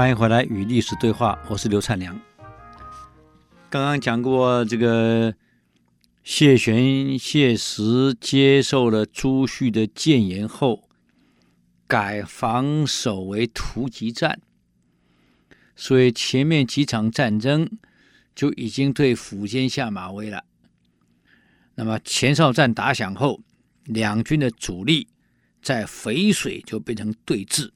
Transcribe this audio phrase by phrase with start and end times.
[0.00, 2.18] 欢迎回来与历史对话，我是刘灿良。
[3.68, 5.34] 刚刚讲过，这个
[6.24, 10.88] 谢玄、谢石接受了朱旭的谏言后，
[11.86, 14.40] 改防守为突击战，
[15.76, 17.68] 所以前面几场战争
[18.34, 20.44] 就已经对苻坚下马威了。
[21.74, 23.42] 那么前哨战打响后，
[23.84, 25.08] 两军的主力
[25.60, 27.72] 在淝水就变成对峙。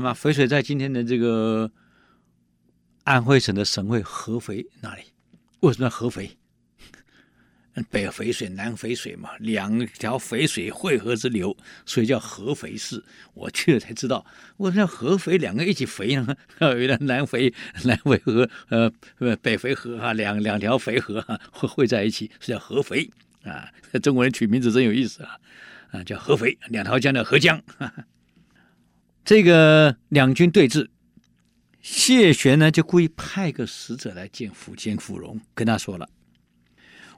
[0.00, 1.70] 那么淝水在今天的这个
[3.04, 5.02] 安徽省的省会合肥那里？
[5.60, 6.38] 为什么合肥？
[7.90, 11.54] 北淝水、南淝水嘛，两条淝水汇合之流，
[11.84, 13.04] 所以叫合肥市。
[13.34, 14.24] 我去了才知道，
[14.56, 16.34] 为什么叫合肥两个一起肥呢？
[16.60, 17.52] 原来南淝
[17.84, 18.90] 南淝河呃
[19.36, 23.10] 北淝河啊，两两条淝河啊会汇在一起，是叫合肥
[23.42, 23.68] 啊。
[24.02, 25.36] 中国人取名字真有意思啊
[25.90, 27.62] 啊，叫合肥，两条江的合江。
[29.24, 30.88] 这个两军对峙，
[31.80, 36.08] 谢玄呢就故意派个使者来见苻坚、苻融，跟他说了：“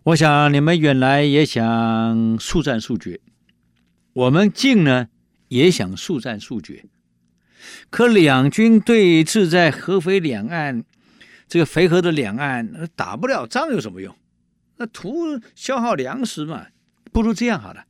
[0.05, 3.21] 我想你们远来也想速战速决，
[4.13, 5.09] 我们近呢
[5.49, 6.85] 也想速战速决。
[7.89, 10.85] 可两军对峙在合肥两岸，
[11.49, 14.15] 这个淝河的两岸，打不了仗有什么用？
[14.77, 16.67] 那图消耗粮食嘛。
[17.13, 17.85] 不如这样好了，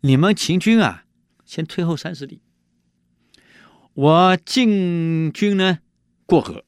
[0.00, 1.04] 你们秦军啊，
[1.44, 2.42] 先退后三十里。”
[3.98, 5.80] 我进军呢，
[6.24, 6.64] 过河。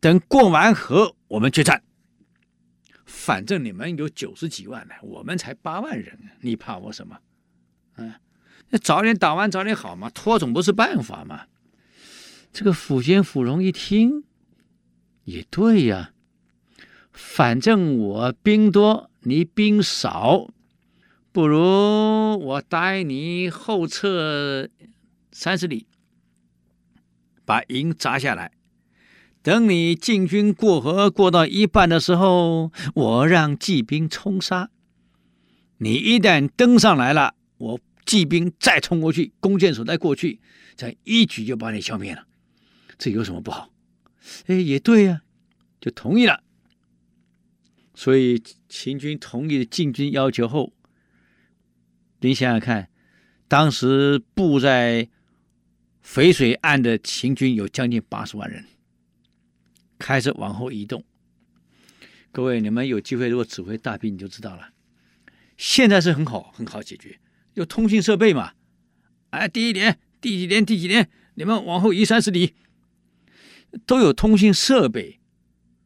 [0.00, 1.84] 等过完河，我们决战。
[3.04, 7.20] 反正你们有九十几万呢，我们才八万人，你怕我什么？
[7.94, 8.12] 嗯，
[8.70, 11.44] 那早点打完早点好嘛，拖总不是办法嘛。
[12.52, 14.24] 这个苻坚、苻融一听，
[15.22, 16.12] 也对呀。
[17.12, 20.48] 反正我兵多，你兵少，
[21.30, 24.68] 不如我答应你后撤。
[25.40, 25.86] 三十里，
[27.44, 28.50] 把营扎下来。
[29.40, 34.68] 等你进军过河过到一半的时候，我让骑兵冲杀。
[35.76, 40.40] 你一旦登上来了，我骑兵再冲过去，弓箭手再过去，
[40.74, 42.26] 这一举就把你消灭了。
[42.98, 43.70] 这有什么不好？
[44.48, 45.22] 哎，也对呀，
[45.80, 46.42] 就同意了。
[47.94, 50.72] 所以秦军同意了进军要求后，
[52.22, 52.90] 你想想看，
[53.46, 55.08] 当时布在。
[56.10, 58.64] 淝水岸的秦军有将近八十万人，
[59.98, 61.04] 开始往后移动。
[62.32, 64.70] 各位，你们有机会如果指挥大兵，你就知道了。
[65.58, 67.20] 现在是很好，很好解决，
[67.52, 68.52] 有通信设备嘛。
[69.30, 72.54] 哎，第一连，第几连，第几连，你们往后移三十里，
[73.84, 75.20] 都有通信设备，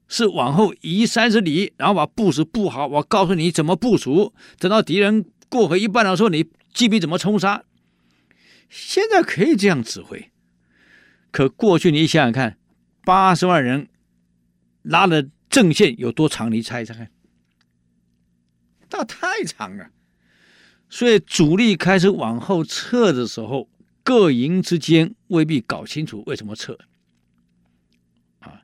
[0.06, 4.32] 是往后移三十里，然后把部署布好，我告诉你怎么部署。
[4.58, 7.64] 等到敌人过河一半的时候，你骑兵怎么冲杀。
[8.74, 10.32] 现在可以这样指挥，
[11.30, 12.56] 可过去你想想看，
[13.04, 13.88] 八十万人
[14.80, 16.50] 拉的阵线有多长？
[16.50, 17.10] 你猜一猜看，
[18.90, 19.90] 那太长了。
[20.88, 23.68] 所以主力开始往后撤的时候，
[24.02, 26.78] 各营之间未必搞清楚为什么撤。
[28.38, 28.62] 啊，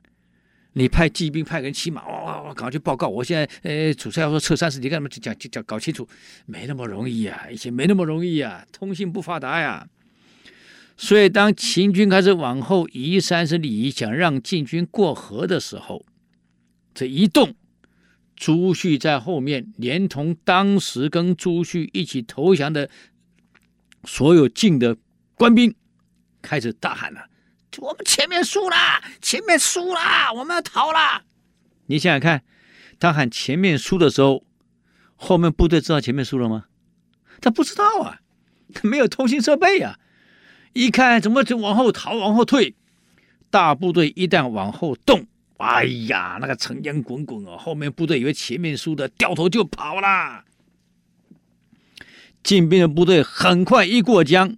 [0.73, 3.07] 你派骑兵派人骑马，哇哇哇，赶快去报告！
[3.07, 5.07] 我现在呃，主帅要说撤三十里，干什么？
[5.07, 6.09] 讲讲讲，搞清楚，
[6.47, 9.87] 没那么容易呀，以前没那么容易呀，通信不发达呀。
[11.01, 16.05] 所以，当秦军开始往后移三十里，想让晋军过河的时候，
[16.93, 17.55] 这一动，
[18.35, 22.89] 朱旭在后面，连同当时跟朱旭一起投降的
[24.03, 24.97] 所有晋的
[25.35, 25.73] 官兵，
[26.41, 27.29] 开始大喊了
[27.79, 28.75] ：“我们前面输了，
[29.21, 30.01] 前面输了，
[30.35, 31.23] 我们要逃了！”
[31.87, 32.43] 你想想看，
[32.99, 34.43] 他喊前面输的时候，
[35.15, 36.65] 后面部队知道前面输了吗？
[37.39, 38.19] 他不知道啊，
[38.73, 39.97] 他没有通信设备啊。
[40.73, 42.75] 一看怎么就往后逃，往后退？
[43.49, 45.25] 大部队一旦往后动，
[45.57, 47.57] 哎呀，那个尘烟滚滚啊！
[47.57, 50.45] 后面部队以为前面输的，掉头就跑了。
[52.43, 54.55] 进兵的部队很快一过江，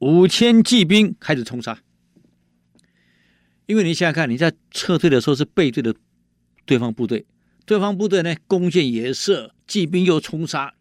[0.00, 1.78] 五千骑兵开始冲杀。
[3.66, 5.94] 因为你想想看，你在撤退的时候是背对着
[6.66, 7.24] 对方部队，
[7.64, 10.74] 对方部队呢，弓箭也射，骑兵又冲杀，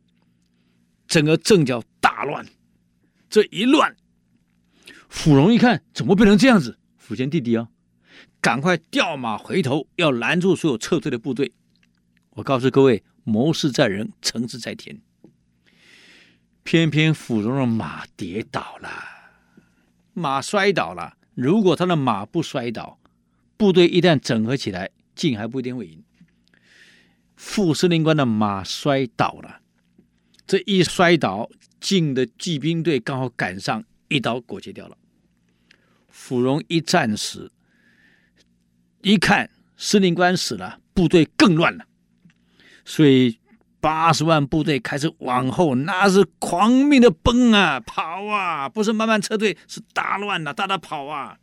[1.08, 2.46] 整个阵脚大乱。
[3.30, 3.96] 这一乱。
[5.12, 6.80] 芙蓉一看，怎么变成这样子？
[6.98, 7.68] 苻坚弟弟啊，
[8.40, 11.52] 赶快调马回头，要拦住所有撤退的部队。
[12.32, 15.02] 我告诉各位，谋事在人，成事在天。
[16.64, 18.90] 偏偏芙蓉的马跌倒了，
[20.14, 21.18] 马摔倒了。
[21.36, 22.98] 如果他的马不摔倒，
[23.58, 26.02] 部队一旦整合起来，晋还不一定会赢。
[27.36, 29.60] 副司令官的马摔倒了，
[30.48, 31.50] 这一摔倒，
[31.82, 34.98] 晋的骑兵队刚好赶上，一刀裹挟掉了。
[36.12, 37.52] 芙蓉一战时，
[39.02, 41.86] 一看司令官死了，部队更乱了，
[42.86, 43.40] 所以
[43.80, 51.38] 八十万部队开始往后，那是狂命的奔啊，跑啊，不是慢慢撤退，是大乱啊，大大跑啊。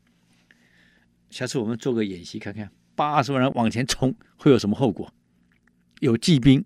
[1.30, 5.12] 下次我们做个演习看看，八十万人往前冲会有什么后果？
[6.00, 6.64] 有骑兵，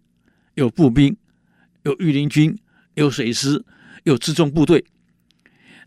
[0.54, 1.16] 有步兵，
[1.84, 2.58] 有御林军，
[2.94, 3.64] 有水师，
[4.04, 4.84] 有辎重部队。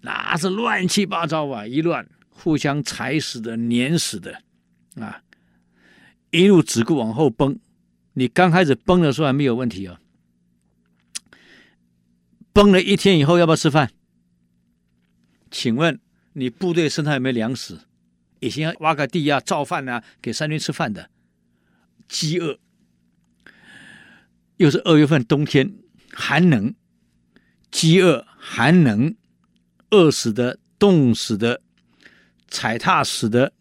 [0.06, 1.66] 那是乱七八糟啊！
[1.66, 4.40] 一乱，互相踩死的、碾死的，
[5.02, 5.24] 啊！
[6.30, 7.60] 一路只顾往后崩。
[8.14, 10.00] 你刚开始崩的时候还没有问题啊，
[12.54, 13.90] 崩了一天以后要不要吃饭？
[15.50, 16.00] 请问
[16.34, 17.80] 你部队身上有没有粮食？
[18.42, 21.10] 以前挖个地啊，造饭啊，给三军吃饭的。
[22.08, 22.60] 饥饿，
[24.58, 25.74] 又是二月份冬天，
[26.14, 26.76] 寒冷，
[27.72, 29.16] 饥饿，寒冷。
[29.96, 31.62] 饿死的、冻死的、
[32.50, 33.54] 踩踏死的、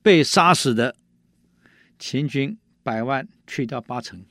[0.00, 0.94] 被杀死的，
[1.98, 4.24] 秦军百万去掉八成。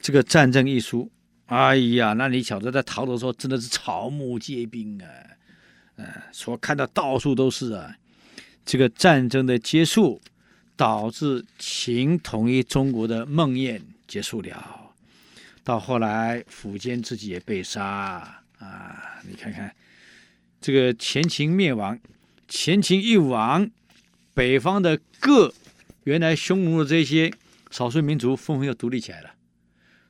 [0.00, 1.08] 这个战争一输，
[1.46, 5.08] 哎呀，那你晓得在逃的时候真的是草木皆兵啊！
[5.94, 7.96] 嗯，所看到到处都是啊。
[8.64, 10.20] 这个战争的结束，
[10.74, 14.91] 导致秦统一中国的梦魇结束了。
[15.64, 19.20] 到后来，苻坚自己也被杀啊！
[19.24, 19.74] 你看看，
[20.60, 21.98] 这个前秦灭亡，
[22.48, 23.70] 前秦一亡，
[24.34, 25.54] 北方的各
[26.04, 27.32] 原来匈奴的这些
[27.70, 29.34] 少数民族纷纷又独立起来了，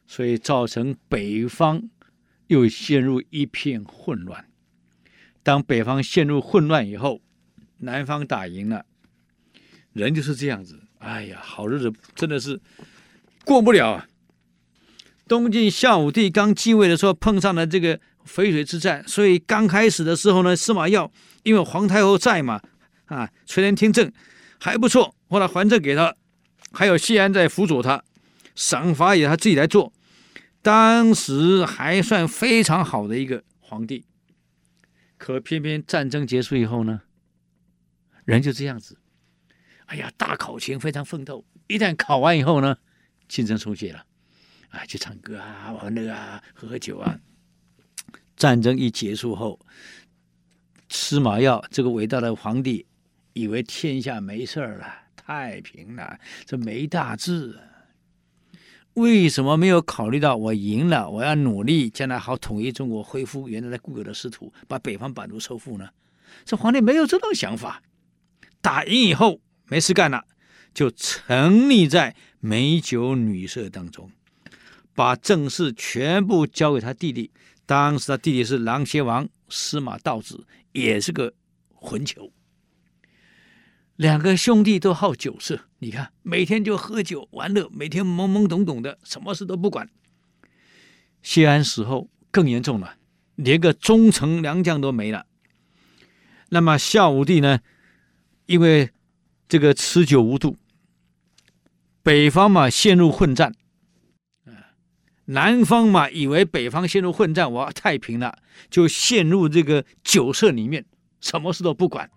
[0.07, 1.91] 所以造成北方
[2.47, 4.47] 又陷入一片混乱。
[5.43, 7.21] 当北方陷入混乱以后，
[7.79, 8.87] 南方打赢了，
[9.93, 10.81] 人就是这样子。
[10.99, 12.59] 哎呀，好日子真的是
[13.45, 14.09] 过不了啊！
[15.33, 21.11] 东晋孝武帝刚继位的时候，碰上了这个淝水之战，所以刚开始的时候呢，司马曜
[21.43, 22.61] 因为皇太后在嘛，
[23.07, 24.13] 啊，垂帘听政
[24.61, 26.15] 还不错，后来还政给他，
[26.73, 28.05] 还有谢安在辅佐他，
[28.55, 29.91] 赏罚也他自己来做，
[30.61, 34.05] 当时还算非常好的一个皇帝。
[35.17, 37.01] 可偏偏战争结束以后呢，
[38.27, 38.99] 人就这样子，
[39.87, 42.77] 哎呀，大考前非常奋斗，一旦考完以后呢，
[43.29, 44.05] 精神松懈了。
[44.73, 47.17] 啊，去唱歌啊，玩乐啊，喝喝酒啊。
[48.35, 49.61] 战争一结束后，
[50.89, 52.85] 司马曜这个伟大的皇帝
[53.35, 57.57] 以为天下没事了，太平了，这没大志。
[58.95, 65.89] 为什么没有考虑到我赢了，我要努力，将来好统一中国，恢复原来的固有的失土，把北方版图收复呢？
[66.45, 67.83] 这皇帝没有这种想法。
[68.61, 70.25] 打赢以后没事干了，
[70.75, 74.11] 就沉溺在美酒女色当中。
[74.95, 77.31] 把政事全部交给他弟弟，
[77.65, 81.33] 当时他弟弟是琅邪王司马道子，也是个
[81.75, 82.31] 混球。
[83.97, 89.89] 两个兄弟都好酒色，你看每天就喝酒玩乐，每天懵懵懂懂的，什么事都不管。
[91.23, 92.97] 谢安死后更严重了，
[93.37, 95.27] 连个忠臣良将都没了。
[96.49, 97.61] 那么孝武帝呢？
[98.47, 98.91] 因为
[99.49, 100.59] 这个持久无度，
[102.03, 103.55] 北方嘛陷入混战。
[105.27, 108.37] 南方嘛，以为北方陷入混战，我太平了，
[108.69, 110.85] 就陷入这个酒色里面，
[111.21, 112.11] 什么事都不管。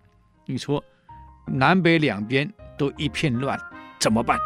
[0.46, 0.82] 你说，
[1.46, 3.58] 南北两边都一片乱，
[4.00, 4.38] 怎么办？